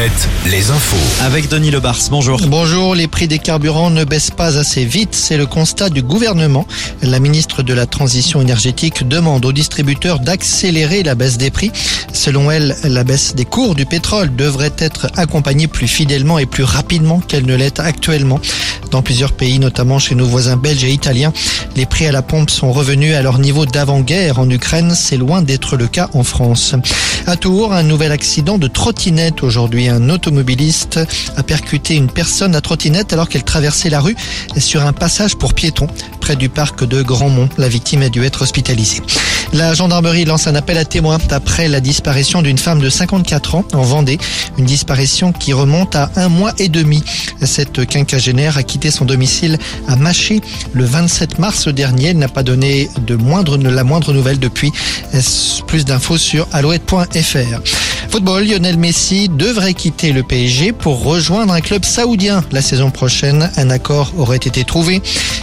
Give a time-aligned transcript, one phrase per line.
[0.00, 1.22] Alouette, les infos.
[1.22, 2.40] Avec Denis Lebars, bonjour.
[2.46, 6.66] Bonjour, les prix des carburants ne baissent pas assez vite, c'est le constat du gouvernement.
[7.02, 11.70] La ministre de la Transition énergétique demande aux distributeurs d'accélérer la baisse des prix.
[12.14, 16.64] Selon elle, la baisse des cours du pétrole devrait être accompagnée plus fidèlement et plus
[16.64, 18.40] rapidement qu'elle ne l'est actuellement.
[18.90, 21.32] Dans plusieurs pays, notamment chez nos voisins belges et italiens,
[21.76, 24.38] les prix à la pompe sont revenus à leur niveau d'avant-guerre.
[24.38, 26.74] En Ukraine, c'est loin d'être le cas en France.
[27.26, 29.88] À Tours, un nouvel accident de trottinette aujourd'hui.
[29.88, 31.00] Un automobiliste
[31.36, 34.16] a percuté une personne à trottinette alors qu'elle traversait la rue
[34.56, 35.86] sur un passage pour piétons
[36.20, 37.48] près du parc de Grandmont.
[37.58, 39.02] La victime a dû être hospitalisée.
[39.52, 43.64] La gendarmerie lance un appel à témoins après la disparition d'une femme de 54 ans
[43.72, 44.18] en Vendée.
[44.58, 47.02] Une disparition qui remonte à un mois et demi.
[47.42, 49.58] Cette quinquagénaire a quitté son domicile
[49.88, 50.40] à Maché
[50.72, 52.08] le 27 mars dernier.
[52.08, 53.16] Elle n'a pas donné de
[53.68, 54.72] la moindre nouvelle depuis.
[55.66, 57.89] Plus d'infos sur alouette.fr.
[58.10, 63.48] Football, Lionel Messi devrait quitter le PSG pour rejoindre un club saoudien la saison prochaine.
[63.56, 65.00] Un accord aurait été trouvé.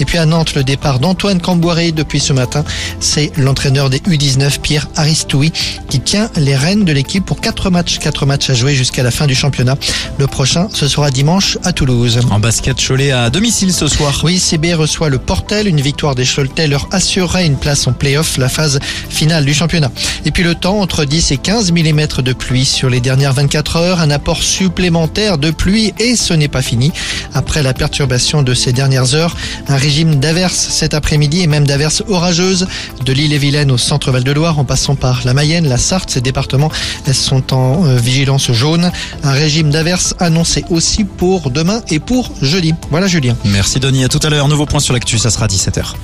[0.00, 2.64] Et puis à Nantes, le départ d'Antoine Camboiré depuis ce matin.
[2.98, 5.52] C'est l'entraîneur des U19, Pierre Aristoui,
[5.88, 8.00] qui tient les rênes de l'équipe pour quatre matchs.
[8.00, 9.76] Quatre matchs à jouer jusqu'à la fin du championnat.
[10.18, 12.18] Le prochain, ce sera dimanche à Toulouse.
[12.28, 14.20] En basket, Cholet à domicile ce soir.
[14.24, 15.68] Oui, CB reçoit le Portel.
[15.68, 19.92] Une victoire des Choletais leur assurerait une place en play-off, la phase finale du championnat.
[20.24, 23.76] Et puis le temps, entre 10 et 15 mm de pluie sur les dernières 24
[23.76, 24.00] heures.
[24.00, 26.92] Un apport supplémentaire de pluie et ce n'est pas fini.
[27.34, 29.36] Après la perturbation de ces dernières heures,
[29.68, 32.66] un régime d'averses cet après-midi et même d'averses orageuses
[33.04, 36.10] de l'île et Vilaine au centre Val-de-Loire en passant par la Mayenne, la Sarthe.
[36.10, 36.70] Ces départements
[37.12, 38.90] sont en euh, vigilance jaune.
[39.24, 42.74] Un régime d'averses annoncé aussi pour demain et pour jeudi.
[42.90, 43.36] Voilà Julien.
[43.44, 44.48] Merci Denis, à tout à l'heure.
[44.48, 45.94] Nouveau point sur l'actu, ça sera 17h.